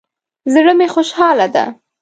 [0.53, 1.65] زړه می خوشحاله ده